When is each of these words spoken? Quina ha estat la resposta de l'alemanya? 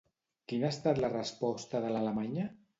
Quina 0.53 0.65
ha 0.69 0.75
estat 0.77 1.03
la 1.05 1.13
resposta 1.13 1.85
de 1.87 1.95
l'alemanya? 1.95 2.51